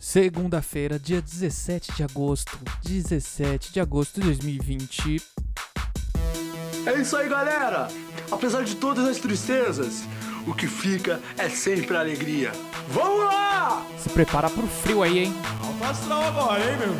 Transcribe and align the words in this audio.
Segunda-feira, 0.00 0.98
dia 0.98 1.20
17 1.20 1.92
de 1.94 2.02
agosto. 2.02 2.58
17 2.82 3.70
de 3.70 3.80
agosto 3.80 4.14
de 4.14 4.28
2020. 4.28 5.22
É 6.86 6.94
isso 6.98 7.14
aí, 7.18 7.28
galera! 7.28 7.88
Apesar 8.32 8.64
de 8.64 8.76
todas 8.76 9.06
as 9.06 9.18
tristezas, 9.18 10.04
o 10.46 10.54
que 10.54 10.66
fica 10.66 11.20
é 11.36 11.50
sempre 11.50 11.98
a 11.98 12.00
alegria. 12.00 12.50
Vamos 12.88 13.26
lá! 13.26 13.86
Se 13.98 14.08
prepara 14.08 14.48
pro 14.48 14.66
frio 14.66 15.02
aí, 15.02 15.18
hein? 15.18 15.34
Alto 15.62 15.84
astral 15.84 16.22
agora, 16.22 16.64
hein, 16.64 16.78
meu? 16.78 16.96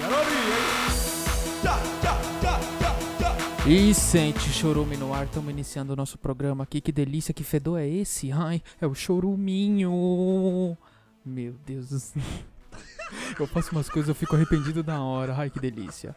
Quero 0.00 0.18
ouvir, 0.18 0.34
hein? 0.34 1.62
Tchá, 1.62 1.78
tchá, 2.02 2.20
tchá, 2.40 2.58
tchá, 2.80 3.36
tchá. 3.56 3.68
E 3.70 3.94
sente 3.94 4.50
chorume 4.50 4.96
no 4.96 5.14
ar, 5.14 5.26
estamos 5.26 5.52
iniciando 5.52 5.92
o 5.92 5.96
nosso 5.96 6.18
programa 6.18 6.64
aqui. 6.64 6.80
Que 6.80 6.90
delícia, 6.90 7.32
que 7.32 7.44
fedor 7.44 7.78
é 7.78 7.86
esse? 7.86 8.32
Ai, 8.32 8.60
é 8.80 8.86
o 8.88 8.94
choruminho. 8.94 10.76
Meu 11.24 11.54
Deus 11.64 11.88
do 11.88 11.98
céu. 11.98 12.22
Eu 13.38 13.46
faço 13.46 13.72
umas 13.72 13.88
coisas, 13.88 14.08
eu 14.08 14.14
fico 14.14 14.34
arrependido 14.34 14.82
na 14.84 15.02
hora. 15.02 15.34
Ai, 15.36 15.48
que 15.48 15.58
delícia. 15.58 16.14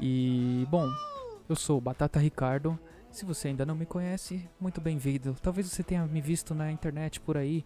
E, 0.00 0.66
bom, 0.70 0.86
eu 1.48 1.56
sou 1.56 1.78
o 1.78 1.80
Batata 1.80 2.18
Ricardo. 2.18 2.78
Se 3.10 3.24
você 3.24 3.48
ainda 3.48 3.64
não 3.64 3.74
me 3.74 3.86
conhece, 3.86 4.48
muito 4.60 4.80
bem-vindo. 4.80 5.36
Talvez 5.42 5.66
você 5.66 5.82
tenha 5.82 6.06
me 6.06 6.20
visto 6.20 6.54
na 6.54 6.70
internet 6.70 7.20
por 7.20 7.36
aí, 7.36 7.64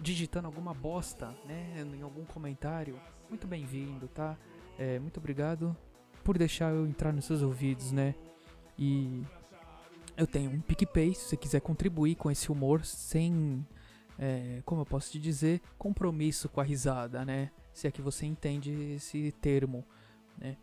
digitando 0.00 0.46
alguma 0.46 0.74
bosta, 0.74 1.34
né, 1.46 1.84
em 1.96 2.02
algum 2.02 2.24
comentário. 2.24 2.98
Muito 3.28 3.46
bem-vindo, 3.46 4.08
tá? 4.08 4.36
É, 4.78 4.98
muito 4.98 5.18
obrigado 5.18 5.76
por 6.24 6.36
deixar 6.36 6.72
eu 6.72 6.86
entrar 6.86 7.12
nos 7.12 7.24
seus 7.24 7.42
ouvidos, 7.42 7.92
né? 7.92 8.14
E 8.78 9.22
eu 10.16 10.26
tenho 10.26 10.50
um 10.50 10.60
PicPay, 10.60 11.14
se 11.14 11.28
você 11.28 11.36
quiser 11.36 11.60
contribuir 11.60 12.16
com 12.16 12.30
esse 12.30 12.50
humor 12.50 12.84
sem, 12.84 13.64
é, 14.20 14.60
como 14.66 14.82
eu 14.82 14.86
posso 14.86 15.10
te 15.10 15.18
dizer, 15.18 15.62
compromisso 15.78 16.46
com 16.48 16.60
a 16.60 16.64
risada, 16.64 17.24
né? 17.24 17.50
Se 17.72 17.86
é 17.86 17.90
que 17.90 18.02
você 18.02 18.26
entende 18.26 18.70
esse 18.96 19.32
termo, 19.40 19.82
né? 20.38 20.56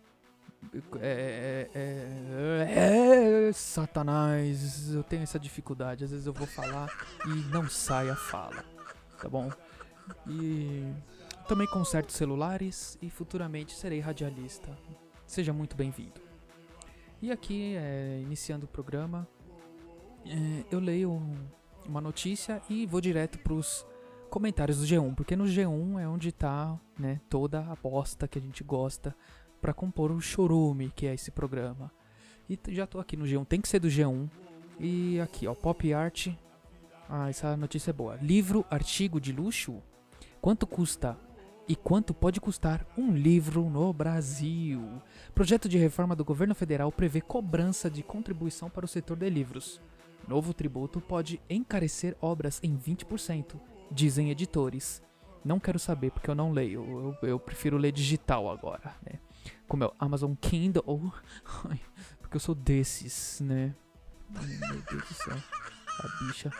É, 1.00 1.70
é, 1.74 1.80
é, 2.70 3.48
é, 3.50 3.54
Satanás, 3.54 4.94
eu 4.94 5.04
tenho 5.04 5.24
essa 5.24 5.40
dificuldade. 5.40 6.04
Às 6.04 6.12
vezes 6.12 6.28
eu 6.28 6.34
vou 6.34 6.46
falar 6.46 6.88
e 7.26 7.30
não 7.52 7.68
sai 7.68 8.10
a 8.10 8.16
fala, 8.16 8.64
tá 9.20 9.28
bom? 9.28 9.52
E 10.28 10.92
também 11.48 11.68
conserto 11.68 12.12
celulares 12.12 12.98
e 13.02 13.10
futuramente 13.10 13.74
serei 13.76 14.00
radialista. 14.00 14.70
Seja 15.26 15.52
muito 15.52 15.76
bem-vindo. 15.76 16.22
E 17.22 17.32
aqui, 17.32 17.76
é, 17.76 18.20
iniciando 18.22 18.66
o 18.66 18.70
programa, 18.70 19.28
é, 20.26 20.64
eu 20.72 20.80
leio 20.80 21.12
um- 21.12 21.57
uma 21.88 22.02
notícia 22.02 22.62
e 22.70 22.86
vou 22.86 23.02
direto 23.02 23.40
pros 23.40 23.86
comentários 24.30 24.80
do 24.80 24.86
G1, 24.86 25.16
porque 25.16 25.36
no 25.36 25.46
G1 25.46 26.00
é 26.00 26.08
onde 26.08 26.32
tá, 26.32 26.78
né, 27.00 27.22
toda 27.30 27.60
a 27.60 27.76
bosta 27.76 28.28
que 28.28 28.38
a 28.38 28.42
gente 28.42 28.64
gosta 28.64 29.16
pra 29.62 29.74
compor 29.74 30.12
o 30.12 30.22
chorume, 30.22 30.92
que 30.96 31.08
é 31.08 31.14
esse 31.14 31.32
programa. 31.32 31.92
E 32.50 32.60
já 32.70 32.86
tô 32.86 33.00
aqui 33.00 33.18
no 33.18 33.26
G1, 33.26 33.46
tem 33.46 33.62
que 33.62 33.68
ser 33.68 33.80
do 33.80 33.88
G1. 33.88 34.30
E 34.80 35.20
aqui, 35.20 35.48
ó, 35.48 35.56
Pop 35.56 35.94
Art. 35.94 36.28
Ah, 37.10 37.30
essa 37.30 37.56
notícia 37.58 37.92
é 37.92 37.94
boa. 37.94 38.18
Livro, 38.22 38.66
artigo 38.70 39.20
de 39.20 39.32
luxo? 39.32 39.82
Quanto 40.40 40.68
custa? 40.68 41.18
E 41.68 41.76
quanto 41.76 42.14
pode 42.14 42.40
custar 42.40 42.86
um 42.98 43.12
livro 43.12 43.70
no 43.70 43.92
Brasil? 43.92 45.02
Projeto 45.36 45.68
de 45.68 45.78
reforma 45.78 46.16
do 46.16 46.24
governo 46.24 46.56
federal 46.56 46.92
prevê 46.92 47.20
cobrança 47.20 47.90
de 47.90 48.04
contribuição 48.04 48.70
para 48.70 48.86
o 48.86 48.88
setor 48.88 49.18
de 49.18 49.30
livros. 49.30 49.82
Novo 50.28 50.54
tributo 50.54 51.02
pode 51.02 51.42
encarecer 51.50 52.16
obras 52.22 52.60
em 52.64 52.78
20%, 52.78 53.60
dizem 53.92 54.30
editores. 54.30 55.02
Não 55.44 55.60
quero 55.60 55.80
saber 55.80 56.12
porque 56.12 56.30
eu 56.30 56.36
não 56.36 56.52
leio, 56.52 57.16
eu, 57.22 57.30
eu 57.30 57.40
prefiro 57.40 57.78
ler 57.78 57.92
digital 57.92 58.50
agora, 58.50 58.96
né? 59.06 59.20
Como 59.68 59.84
é 59.84 59.88
o 59.88 59.94
Amazon 60.00 60.34
Kindle, 60.40 60.84
porque 62.20 62.36
eu 62.36 62.40
sou 62.40 62.54
desses, 62.54 63.40
né? 63.42 63.74
Meu 64.30 64.82
Deus 64.90 65.08
do 65.08 65.14
céu, 65.14 65.38
a 66.00 66.26
bicha. 66.26 66.52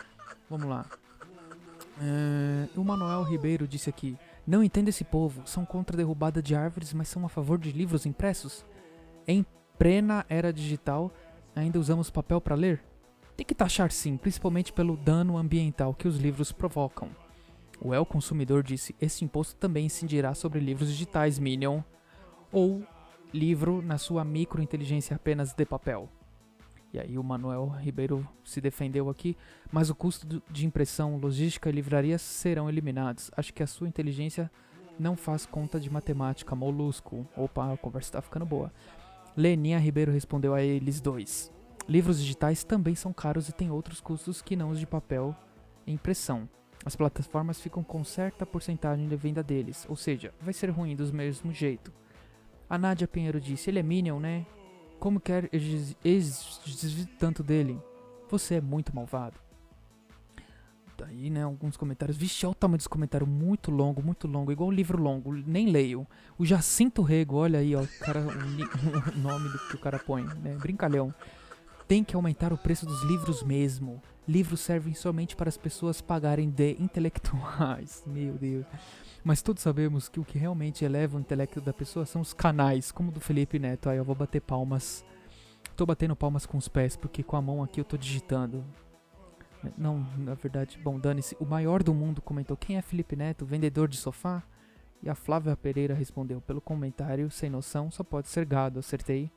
Vamos 0.48 0.66
lá. 0.66 0.86
É, 2.00 2.68
o 2.78 2.84
Manuel 2.84 3.22
Ribeiro 3.22 3.66
disse 3.66 3.90
aqui: 3.90 4.16
Não 4.46 4.62
entendo 4.62 4.88
esse 4.88 5.04
povo, 5.04 5.42
são 5.46 5.64
contra 5.64 5.96
a 5.96 5.98
derrubada 5.98 6.40
de 6.40 6.54
árvores, 6.54 6.92
mas 6.92 7.08
são 7.08 7.26
a 7.26 7.28
favor 7.28 7.58
de 7.58 7.72
livros 7.72 8.06
impressos? 8.06 8.64
Em 9.26 9.44
plena 9.78 10.24
era 10.28 10.52
digital, 10.52 11.12
ainda 11.54 11.78
usamos 11.78 12.10
papel 12.10 12.40
para 12.40 12.54
ler? 12.54 12.82
Tem 13.38 13.46
que 13.46 13.54
taxar 13.54 13.92
sim, 13.92 14.16
principalmente 14.16 14.72
pelo 14.72 14.96
dano 14.96 15.38
ambiental 15.38 15.94
que 15.94 16.08
os 16.08 16.16
livros 16.16 16.50
provocam. 16.50 17.08
O 17.80 17.94
El 17.94 18.04
Consumidor 18.04 18.64
disse: 18.64 18.96
Este 19.00 19.24
imposto 19.24 19.54
também 19.54 19.86
incidirá 19.86 20.34
sobre 20.34 20.58
livros 20.58 20.88
digitais, 20.88 21.38
Minion. 21.38 21.80
Ou 22.50 22.82
livro 23.32 23.80
na 23.80 23.96
sua 23.96 24.24
microinteligência 24.24 25.14
apenas 25.14 25.54
de 25.54 25.64
papel. 25.64 26.08
E 26.92 26.98
aí 26.98 27.16
o 27.16 27.22
Manuel 27.22 27.68
Ribeiro 27.68 28.28
se 28.44 28.60
defendeu 28.60 29.08
aqui, 29.08 29.36
mas 29.70 29.88
o 29.88 29.94
custo 29.94 30.42
de 30.50 30.66
impressão, 30.66 31.16
logística 31.16 31.68
e 31.68 31.72
livrarias 31.72 32.22
serão 32.22 32.68
eliminados. 32.68 33.30
Acho 33.36 33.54
que 33.54 33.62
a 33.62 33.68
sua 33.68 33.86
inteligência 33.86 34.50
não 34.98 35.14
faz 35.14 35.46
conta 35.46 35.78
de 35.78 35.88
matemática, 35.88 36.56
molusco. 36.56 37.24
Opa, 37.36 37.72
a 37.72 37.76
conversa 37.76 38.14
tá 38.14 38.20
ficando 38.20 38.44
boa. 38.44 38.72
Leninha 39.36 39.78
Ribeiro 39.78 40.10
respondeu 40.10 40.54
a 40.54 40.60
eles 40.60 41.00
dois. 41.00 41.56
Livros 41.88 42.20
digitais 42.20 42.62
também 42.64 42.94
são 42.94 43.14
caros 43.14 43.48
e 43.48 43.52
têm 43.52 43.70
outros 43.70 43.98
custos 43.98 44.42
que 44.42 44.54
não 44.54 44.68
os 44.68 44.78
de 44.78 44.86
papel 44.86 45.34
e 45.86 45.92
impressão. 45.92 46.46
As 46.84 46.94
plataformas 46.94 47.60
ficam 47.60 47.82
com 47.82 48.04
certa 48.04 48.44
porcentagem 48.44 49.08
de 49.08 49.16
venda 49.16 49.42
deles, 49.42 49.86
ou 49.88 49.96
seja, 49.96 50.32
vai 50.40 50.52
ser 50.52 50.68
ruim 50.68 50.94
do 50.94 51.12
mesmo 51.12 51.50
jeito. 51.52 51.92
A 52.68 52.76
Nádia 52.76 53.08
Pinheiro 53.08 53.40
disse: 53.40 53.70
Ele 53.70 53.78
é 53.78 53.82
Minion, 53.82 54.20
né? 54.20 54.46
Como 55.00 55.18
quer 55.18 55.48
exigir 55.52 57.06
tanto 57.18 57.42
dele? 57.42 57.80
Você 58.28 58.56
é 58.56 58.60
muito 58.60 58.94
malvado. 58.94 59.40
Daí, 60.98 61.30
né, 61.30 61.44
alguns 61.44 61.76
comentários. 61.76 62.16
Vixe, 62.16 62.44
olha 62.44 62.52
o 62.52 62.54
tamanho 62.54 62.76
desse 62.76 62.88
comentário. 62.88 63.26
Muito 63.26 63.70
longo, 63.70 64.02
muito 64.02 64.26
longo. 64.26 64.50
Igual 64.50 64.68
um 64.68 64.72
livro 64.72 65.00
longo. 65.00 65.32
Nem 65.32 65.70
leio. 65.70 66.06
O 66.36 66.44
Jacinto 66.44 67.02
Rego, 67.02 67.36
olha 67.36 67.60
aí, 67.60 67.74
ó. 67.74 67.82
O, 67.82 67.88
cara, 68.00 68.20
o, 68.20 68.26
o 69.16 69.18
nome 69.18 69.48
do 69.48 69.58
que 69.68 69.76
o 69.76 69.78
cara 69.78 69.98
põe, 69.98 70.24
né? 70.24 70.56
Brincalhão. 70.56 71.14
Tem 71.88 72.04
que 72.04 72.14
aumentar 72.14 72.52
o 72.52 72.58
preço 72.58 72.84
dos 72.84 73.02
livros 73.02 73.42
mesmo. 73.42 74.02
Livros 74.28 74.60
servem 74.60 74.92
somente 74.92 75.34
para 75.34 75.48
as 75.48 75.56
pessoas 75.56 76.02
pagarem 76.02 76.50
de 76.50 76.76
intelectuais. 76.78 78.04
Meu 78.06 78.34
Deus. 78.34 78.66
Mas 79.24 79.40
todos 79.40 79.62
sabemos 79.62 80.06
que 80.06 80.20
o 80.20 80.24
que 80.24 80.38
realmente 80.38 80.84
eleva 80.84 81.16
o 81.16 81.20
intelecto 81.20 81.62
da 81.62 81.72
pessoa 81.72 82.04
são 82.04 82.20
os 82.20 82.34
canais, 82.34 82.92
como 82.92 83.08
o 83.08 83.12
do 83.12 83.20
Felipe 83.20 83.58
Neto. 83.58 83.88
Aí 83.88 83.96
eu 83.96 84.04
vou 84.04 84.14
bater 84.14 84.42
palmas. 84.42 85.02
Tô 85.74 85.86
batendo 85.86 86.14
palmas 86.14 86.44
com 86.44 86.58
os 86.58 86.68
pés, 86.68 86.94
porque 86.94 87.22
com 87.22 87.36
a 87.36 87.42
mão 87.42 87.62
aqui 87.62 87.80
eu 87.80 87.84
tô 87.86 87.96
digitando. 87.96 88.62
Não, 89.76 90.06
na 90.18 90.34
verdade, 90.34 90.78
bom, 90.78 91.00
dane-se. 91.00 91.36
O 91.40 91.46
maior 91.46 91.82
do 91.82 91.94
mundo 91.94 92.20
comentou: 92.20 92.54
Quem 92.54 92.76
é 92.76 92.82
Felipe 92.82 93.16
Neto? 93.16 93.46
Vendedor 93.46 93.88
de 93.88 93.96
sofá? 93.96 94.42
E 95.02 95.08
a 95.08 95.14
Flávia 95.14 95.56
Pereira 95.56 95.94
respondeu: 95.94 96.38
Pelo 96.42 96.60
comentário, 96.60 97.30
sem 97.30 97.48
noção, 97.48 97.90
só 97.90 98.04
pode 98.04 98.28
ser 98.28 98.44
gado. 98.44 98.78
Acertei. 98.78 99.32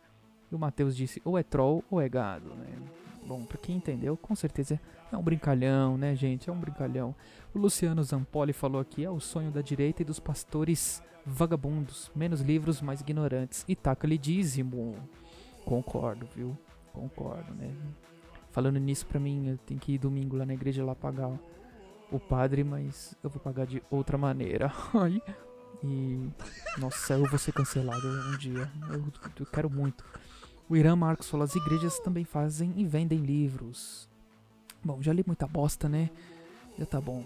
E 0.51 0.55
o 0.55 0.59
Matheus 0.59 0.95
disse: 0.95 1.21
Ou 1.23 1.37
é 1.37 1.43
troll 1.43 1.83
ou 1.89 2.01
é 2.01 2.09
gado, 2.09 2.49
né? 2.55 2.67
Bom, 3.25 3.43
pra 3.45 3.57
quem 3.57 3.77
entendeu, 3.77 4.17
com 4.17 4.35
certeza 4.35 4.79
é 5.11 5.15
um 5.17 5.21
brincalhão, 5.21 5.97
né, 5.97 6.15
gente? 6.15 6.49
É 6.49 6.53
um 6.53 6.59
brincalhão. 6.59 7.15
O 7.53 7.59
Luciano 7.59 8.03
Zampoli 8.03 8.51
falou 8.53 8.81
aqui: 8.81 9.05
é 9.05 9.09
o 9.09 9.19
sonho 9.19 9.51
da 9.51 9.61
direita 9.61 10.01
e 10.01 10.05
dos 10.05 10.19
pastores 10.19 11.01
vagabundos. 11.25 12.11
Menos 12.15 12.41
livros, 12.41 12.81
mais 12.81 12.99
ignorantes. 13.01 13.63
E 13.67 13.75
taca-lhe 13.75 14.17
dízimo. 14.17 14.95
Concordo, 15.65 16.27
viu? 16.35 16.57
Concordo, 16.91 17.53
né? 17.53 17.73
Falando 18.49 18.79
nisso, 18.79 19.05
pra 19.05 19.19
mim, 19.19 19.47
eu 19.49 19.57
tenho 19.59 19.79
que 19.79 19.93
ir 19.93 19.97
domingo 19.97 20.35
lá 20.35 20.45
na 20.45 20.53
igreja 20.53 20.83
lá 20.83 20.93
pagar 20.95 21.29
o- 22.11 22.19
padre, 22.19 22.63
mas 22.63 23.15
eu 23.23 23.29
vou 23.29 23.39
pagar 23.39 23.65
de 23.65 23.81
outra 23.89 24.17
maneira. 24.17 24.73
Ai. 24.93 25.21
E. 25.83 26.27
Nossa, 26.77 27.13
eu 27.13 27.25
vou 27.29 27.39
ser 27.39 27.53
cancelado 27.53 28.05
um 28.07 28.37
dia. 28.37 28.69
Eu, 28.89 29.05
eu 29.39 29.45
quero 29.45 29.69
muito. 29.69 30.03
O 30.69 30.75
Irã 30.75 30.95
Marcos 30.95 31.29
falou: 31.29 31.43
as 31.43 31.55
igrejas 31.55 31.99
também 31.99 32.23
fazem 32.23 32.73
e 32.77 32.85
vendem 32.85 33.19
livros. 33.19 34.09
Bom, 34.83 35.01
já 35.01 35.13
li 35.13 35.23
muita 35.25 35.47
bosta, 35.47 35.87
né? 35.87 36.09
Já 36.77 36.85
tá 36.85 36.99
bom. 36.99 37.23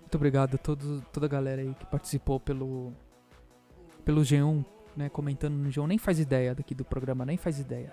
Muito 0.00 0.14
obrigado 0.14 0.54
a 0.54 0.58
todo, 0.58 1.02
toda 1.12 1.26
a 1.26 1.28
galera 1.28 1.62
aí 1.62 1.74
que 1.74 1.86
participou 1.86 2.38
pelo, 2.38 2.92
pelo 4.04 4.20
G1, 4.20 4.64
né? 4.96 5.08
Comentando 5.08 5.54
no 5.54 5.68
G1. 5.68 5.86
Nem 5.86 5.98
faz 5.98 6.20
ideia 6.20 6.54
daqui 6.54 6.74
do 6.74 6.84
programa, 6.84 7.26
nem 7.26 7.36
faz 7.36 7.58
ideia. 7.58 7.92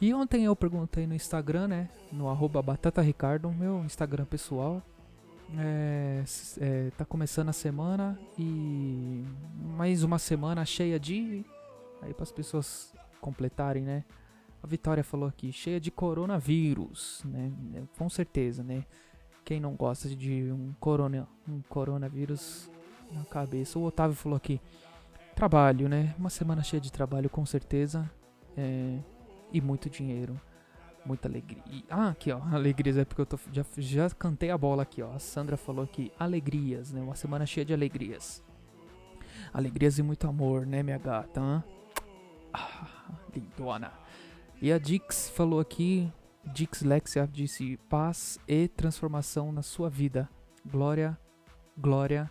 E 0.00 0.14
ontem 0.14 0.44
eu 0.44 0.54
perguntei 0.54 1.06
no 1.06 1.14
Instagram, 1.14 1.68
né? 1.68 1.90
No 2.12 2.28
arroba 2.28 2.62
Batata 2.62 3.02
Ricardo, 3.02 3.50
meu 3.50 3.84
Instagram 3.84 4.24
pessoal. 4.24 4.82
É, 5.58 6.22
é, 6.60 6.90
tá 6.96 7.04
começando 7.04 7.48
a 7.48 7.52
semana 7.52 8.18
e 8.38 9.24
mais 9.76 10.02
uma 10.02 10.18
semana 10.18 10.64
cheia 10.64 11.00
de. 11.00 11.44
Aí 12.00 12.14
para 12.14 12.22
as 12.22 12.32
pessoas 12.32 12.92
completarem, 13.20 13.82
né? 13.82 14.04
A 14.62 14.66
Vitória 14.66 15.04
falou 15.04 15.28
aqui, 15.28 15.52
cheia 15.52 15.80
de 15.80 15.90
coronavírus, 15.90 17.22
né? 17.24 17.52
É, 17.74 17.82
Com 17.96 18.08
certeza, 18.08 18.62
né? 18.62 18.84
Quem 19.44 19.60
não 19.60 19.74
gosta 19.74 20.08
de 20.08 20.52
um 20.52 20.74
corona, 20.80 21.26
um 21.48 21.62
coronavírus 21.62 22.70
na 23.12 23.24
cabeça. 23.24 23.78
O 23.78 23.84
Otávio 23.84 24.16
falou 24.16 24.36
aqui: 24.36 24.60
trabalho, 25.34 25.88
né? 25.88 26.14
Uma 26.18 26.30
semana 26.30 26.62
cheia 26.62 26.80
de 26.80 26.92
trabalho, 26.92 27.30
com 27.30 27.46
certeza. 27.46 28.10
É, 28.56 28.98
e 29.52 29.60
muito 29.60 29.88
dinheiro. 29.88 30.38
Muita 31.06 31.28
alegria. 31.28 31.62
Ah, 31.88 32.08
aqui 32.10 32.30
ó, 32.32 32.42
alegrias 32.52 32.96
é 32.98 33.04
porque 33.04 33.22
eu 33.22 33.26
tô, 33.26 33.38
já, 33.52 33.64
já 33.78 34.10
cantei 34.10 34.50
a 34.50 34.58
bola 34.58 34.82
aqui 34.82 35.00
ó. 35.02 35.12
A 35.12 35.18
Sandra 35.18 35.56
falou 35.56 35.84
aqui: 35.84 36.12
alegrias, 36.18 36.92
né? 36.92 37.00
Uma 37.00 37.14
semana 37.14 37.46
cheia 37.46 37.64
de 37.64 37.72
alegrias. 37.72 38.42
Alegrias 39.52 39.98
e 39.98 40.02
muito 40.02 40.26
amor, 40.28 40.66
né, 40.66 40.82
minha 40.82 40.98
gata? 40.98 41.40
Hein? 41.40 41.64
Ah, 42.52 42.97
lindona. 43.38 43.92
E 44.60 44.72
a 44.72 44.78
Dix 44.78 45.30
falou 45.30 45.60
aqui: 45.60 46.12
Dix 46.44 46.82
Lexia 46.82 47.28
disse 47.30 47.76
paz 47.88 48.38
e 48.46 48.68
transformação 48.68 49.52
na 49.52 49.62
sua 49.62 49.88
vida. 49.88 50.28
Glória, 50.66 51.18
glória, 51.76 52.30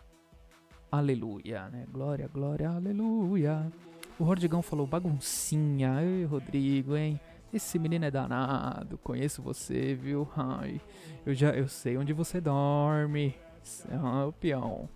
aleluia, 0.91 1.69
né? 1.69 1.85
Glória, 1.91 2.27
glória, 2.27 2.69
aleluia. 2.69 3.71
O 4.19 4.23
Rodrigão 4.23 4.61
falou 4.61 4.85
baguncinha. 4.87 6.01
Ei, 6.01 6.25
Rodrigo, 6.25 6.95
hein? 6.95 7.19
Esse 7.53 7.79
menino 7.79 8.05
é 8.05 8.11
danado. 8.11 8.97
Conheço 8.97 9.41
você, 9.41 9.95
viu? 9.95 10.27
Ai, 10.35 10.81
eu 11.25 11.33
já 11.33 11.51
eu 11.51 11.67
sei 11.67 11.97
onde 11.97 12.13
você 12.13 12.41
dorme. 12.41 13.35
Ah, 13.91 14.25
o 14.25 14.33
peão. 14.33 14.89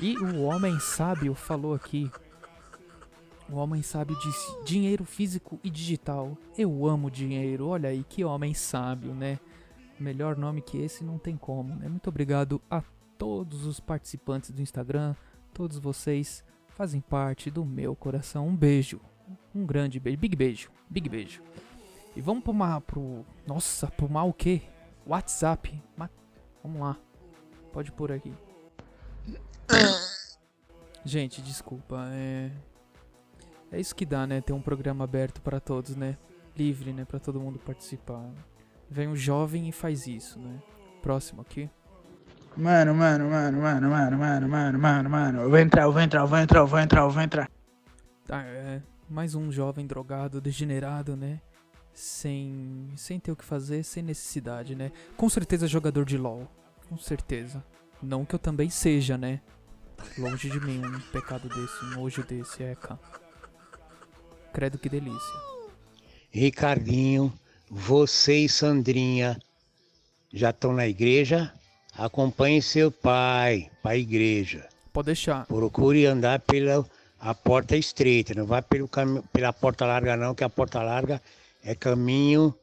E 0.00 0.16
o 0.16 0.42
homem 0.42 0.78
sábio 0.78 1.34
falou 1.34 1.74
aqui 1.74 2.10
o 3.50 3.56
homem 3.56 3.82
sábio 3.82 4.16
disse: 4.18 4.64
dinheiro 4.64 5.04
físico 5.04 5.58
e 5.62 5.70
digital. 5.70 6.36
Eu 6.56 6.86
amo 6.86 7.10
dinheiro. 7.10 7.66
Olha 7.66 7.88
aí, 7.90 8.04
que 8.04 8.24
homem 8.24 8.54
sábio, 8.54 9.14
né? 9.14 9.38
Melhor 9.98 10.36
nome 10.36 10.62
que 10.62 10.78
esse 10.78 11.04
não 11.04 11.18
tem 11.18 11.36
como, 11.36 11.74
né? 11.74 11.88
Muito 11.88 12.08
obrigado 12.08 12.60
a 12.70 12.82
todos 13.18 13.66
os 13.66 13.80
participantes 13.80 14.50
do 14.50 14.62
Instagram. 14.62 15.14
Todos 15.52 15.78
vocês 15.78 16.44
fazem 16.68 17.00
parte 17.00 17.50
do 17.50 17.64
meu 17.64 17.94
coração. 17.94 18.48
Um 18.48 18.56
beijo. 18.56 19.00
Um 19.54 19.66
grande 19.66 20.00
beijo. 20.00 20.18
Big 20.18 20.36
beijo. 20.36 20.70
Big 20.88 21.08
beijo. 21.08 21.42
E 22.16 22.20
vamos 22.20 22.42
pro 22.42 22.54
mal. 22.54 22.80
Pro, 22.80 23.26
nossa, 23.46 23.88
pro 23.88 24.08
mal 24.08 24.28
o 24.28 24.32
quê? 24.32 24.62
WhatsApp. 25.06 25.82
Vamos 26.62 26.80
lá. 26.80 26.96
Pode 27.72 27.92
pôr 27.92 28.12
aqui. 28.12 28.32
Gente, 31.04 31.42
desculpa. 31.42 32.08
É. 32.12 32.50
É 33.72 33.78
isso 33.78 33.94
que 33.94 34.04
dá, 34.04 34.26
né? 34.26 34.40
Ter 34.40 34.52
um 34.52 34.60
programa 34.60 35.04
aberto 35.04 35.40
para 35.40 35.60
todos, 35.60 35.94
né? 35.94 36.16
Livre, 36.56 36.92
né? 36.92 37.04
Para 37.04 37.20
todo 37.20 37.40
mundo 37.40 37.58
participar. 37.58 38.28
Vem 38.90 39.08
um 39.08 39.16
jovem 39.16 39.68
e 39.68 39.72
faz 39.72 40.06
isso, 40.06 40.38
né? 40.40 40.60
Próximo 41.00 41.40
aqui. 41.40 41.70
Mano, 42.56 42.94
mano, 42.94 43.30
mano, 43.30 43.60
mano, 43.60 43.88
mano, 43.88 44.18
mano, 44.18 44.48
mano, 44.48 44.78
mano, 44.78 45.10
mano. 45.10 45.40
Eu 45.42 45.50
vou 45.50 45.58
entrar, 45.58 45.82
eu 45.84 45.92
vou 45.92 46.00
entrar, 46.02 46.20
eu 46.22 46.26
vou 46.26 46.38
entrar, 46.38 46.60
eu 46.60 46.66
vou 46.66 46.80
entrar, 46.80 47.00
eu 47.02 47.10
vou 47.10 47.22
entrar. 47.22 47.50
Tá, 48.26 48.42
é. 48.42 48.82
Mais 49.08 49.36
um 49.36 49.52
jovem 49.52 49.86
drogado, 49.86 50.40
degenerado, 50.40 51.16
né? 51.16 51.40
Sem, 51.92 52.88
sem 52.96 53.20
ter 53.20 53.30
o 53.30 53.36
que 53.36 53.44
fazer, 53.44 53.84
sem 53.84 54.02
necessidade, 54.02 54.74
né? 54.74 54.90
Com 55.16 55.28
certeza 55.28 55.68
jogador 55.68 56.04
de 56.04 56.18
LoL. 56.18 56.50
Com 56.88 56.98
certeza. 56.98 57.64
Não 58.02 58.24
que 58.24 58.34
eu 58.34 58.38
também 58.38 58.68
seja, 58.68 59.16
né? 59.16 59.40
Longe 60.18 60.50
de 60.50 60.60
mim 60.60 60.84
um 60.84 61.00
pecado 61.12 61.48
desse, 61.48 61.84
um 61.84 61.90
nojo 61.90 62.24
desse, 62.24 62.64
é, 62.64 62.74
cara. 62.74 62.98
Credo 64.52 64.78
que 64.78 64.88
delícia. 64.88 65.40
Ricardinho, 66.30 67.32
você 67.68 68.38
e 68.38 68.48
Sandrinha 68.48 69.40
já 70.32 70.50
estão 70.50 70.72
na 70.72 70.86
igreja? 70.86 71.52
Acompanhe 71.96 72.62
seu 72.62 72.90
pai 72.90 73.70
para 73.82 73.92
a 73.92 73.96
igreja. 73.96 74.68
Pode 74.92 75.06
deixar. 75.06 75.46
Procure 75.46 76.06
andar 76.06 76.40
pela 76.40 76.84
a 77.18 77.34
porta 77.34 77.76
estreita, 77.76 78.34
não 78.34 78.46
vai 78.46 78.62
pelo 78.62 78.88
cam... 78.88 79.22
pela 79.32 79.52
porta 79.52 79.84
larga 79.84 80.16
não, 80.16 80.34
que 80.34 80.42
a 80.42 80.48
porta 80.48 80.82
larga 80.82 81.20
é 81.62 81.74
caminho 81.74 82.54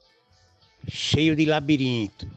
cheio 0.88 1.36
de 1.36 1.46
labirinto. 1.46 2.28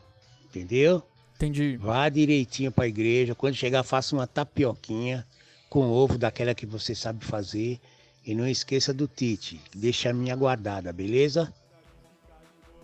Entendeu? 0.45 1.03
Entendi. 1.37 1.77
Vá 1.77 2.09
direitinho 2.09 2.71
para 2.71 2.85
a 2.85 2.89
igreja. 2.89 3.35
Quando 3.35 3.55
chegar, 3.55 3.83
faça 3.83 4.15
uma 4.15 4.27
tapioquinha 4.27 5.27
com 5.71 5.89
ovo 5.89 6.19
daquela 6.19 6.55
que 6.55 6.67
você 6.67 6.95
sabe 6.95 7.25
fazer 7.25 7.81
e 8.25 8.35
não 8.35 8.47
esqueça 8.47 8.93
do 8.93 9.09
Tite, 9.09 9.61
deixa 9.75 10.11
a 10.11 10.13
minha 10.13 10.37
guardada, 10.37 10.93
beleza? 10.93 11.53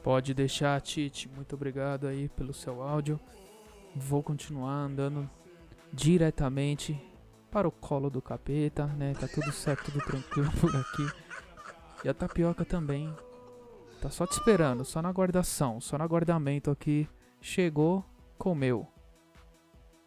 Pode 0.03 0.33
deixar, 0.33 0.81
Tite. 0.81 1.29
Muito 1.29 1.56
obrigado 1.56 2.06
aí 2.06 2.29
pelo 2.29 2.55
seu 2.55 2.81
áudio. 2.81 3.19
Vou 3.94 4.23
continuar 4.23 4.73
andando 4.73 5.29
diretamente 5.93 6.97
para 7.50 7.67
o 7.67 7.73
colo 7.73 8.09
do 8.09 8.23
capeta, 8.23 8.87
né? 8.87 9.15
Tá 9.15 9.27
tudo 9.27 9.50
certo, 9.50 9.91
tudo 9.91 10.05
tranquilo 10.05 10.50
por 10.61 10.77
aqui. 10.77 11.06
E 12.05 12.09
a 12.09 12.15
tapioca 12.15 12.65
também. 12.65 13.12
Tá 14.00 14.09
só 14.09 14.27
te 14.27 14.33
esperando, 14.33 14.85
só 14.85 15.03
na 15.03 15.11
guardação, 15.11 15.81
só 15.81 15.99
no 15.99 16.05
aguardamento 16.05 16.71
aqui. 16.71 17.09
Chegou, 17.41 18.05
comeu. 18.38 18.87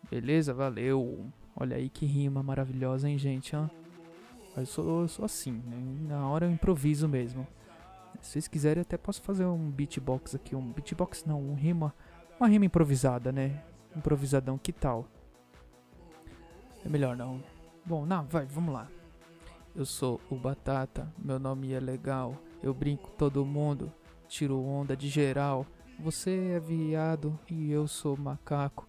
Beleza? 0.10 0.54
Valeu. 0.54 1.30
Olha 1.56 1.76
aí 1.76 1.90
que 1.90 2.06
rima 2.06 2.42
maravilhosa, 2.42 3.10
hein, 3.10 3.18
gente? 3.18 3.54
Hein? 3.56 3.70
Eu 4.58 4.66
sou, 4.66 5.02
eu 5.02 5.08
sou 5.08 5.26
assim, 5.26 5.52
né? 5.52 5.78
Na 6.08 6.28
hora 6.28 6.46
eu 6.46 6.52
improviso 6.52 7.08
mesmo. 7.08 7.48
Se 8.22 8.32
vocês 8.32 8.48
quiserem, 8.48 8.82
até 8.82 8.98
posso 8.98 9.22
fazer 9.22 9.46
um 9.46 9.70
beatbox 9.70 10.36
aqui. 10.36 10.56
Um 10.56 10.72
beatbox 10.72 11.24
não, 11.26 11.42
um 11.42 11.54
rima. 11.54 11.94
Uma 12.40 12.50
rima 12.50 12.66
improvisada, 12.66 13.32
né? 13.32 13.64
Improvisadão, 13.96 14.58
que 14.58 14.74
tal? 14.74 15.08
É 16.86 16.90
melhor 16.90 17.16
não. 17.16 17.42
Bom, 17.86 18.06
não, 18.06 18.26
vai, 18.26 18.46
vamos 18.46 18.74
lá. 18.74 18.88
Eu 19.76 19.86
sou 19.86 20.20
o 20.30 20.36
Batata, 20.36 21.14
meu 21.18 21.40
nome 21.40 21.72
é 21.72 21.80
legal. 21.80 22.36
Eu 22.62 22.74
brinco 22.74 23.10
todo 23.12 23.46
mundo, 23.46 23.92
tiro 24.28 24.62
onda 24.62 24.98
de 24.98 25.08
geral. 25.08 25.66
Você 26.00 26.52
é 26.56 26.60
viado 26.60 27.40
e 27.50 27.72
eu 27.72 27.88
sou 27.88 28.18
macaco. 28.18 28.89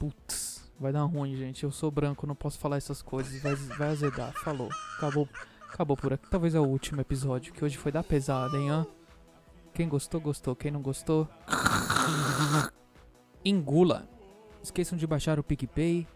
Putz. 0.00 0.72
Vai 0.80 0.94
dar 0.94 1.02
ruim, 1.02 1.36
gente. 1.36 1.62
Eu 1.62 1.70
sou 1.70 1.90
branco, 1.90 2.26
não 2.26 2.34
posso 2.34 2.58
falar 2.58 2.78
essas 2.78 3.02
coisas. 3.02 3.40
Vai, 3.42 3.54
vai 3.54 3.88
azedar. 3.90 4.32
Falou. 4.32 4.70
Acabou. 4.96 5.28
Acabou 5.68 5.94
por 5.94 6.14
aqui. 6.14 6.26
Talvez 6.30 6.54
é 6.54 6.58
o 6.58 6.64
último 6.64 7.02
episódio, 7.02 7.52
que 7.52 7.62
hoje 7.62 7.76
foi 7.76 7.92
da 7.92 8.02
pesada, 8.02 8.56
hein? 8.56 8.70
Hã? 8.70 8.86
Quem 9.74 9.90
gostou, 9.90 10.18
gostou. 10.18 10.56
Quem 10.56 10.70
não 10.70 10.80
gostou. 10.80 11.28
Engula. 13.44 14.08
Esqueçam 14.62 14.96
de 14.96 15.06
baixar 15.06 15.38
o 15.38 15.44
PicPay, 15.44 16.08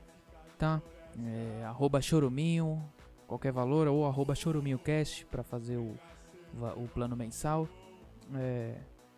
tá? 0.59 0.81
É, 1.23 1.65
arroba 1.65 2.01
choruminho, 2.01 2.83
qualquer 3.27 3.53
valor, 3.53 3.87
ou 3.87 4.07
arroba 4.07 4.35
choruminhocast 4.35 5.27
pra 5.27 5.43
fazer 5.43 5.77
o, 5.77 5.95
o 6.77 6.89
plano 6.89 7.15
mensal. 7.15 7.69
É, 8.35 8.79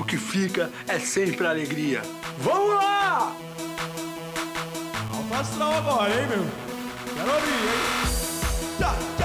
o 0.00 0.04
que 0.04 0.16
fica 0.16 0.70
é 0.88 0.98
sempre 0.98 1.46
alegria. 1.46 2.00
Vamos 2.38 2.74
lá! 2.74 3.36
Alfa 5.12 5.74
agora, 5.74 6.10
hein, 6.10 6.26
meu? 6.26 6.46
Quero 7.14 7.30
abrir, 7.30 7.52
hein? 7.52 8.78
Tá. 8.78 9.19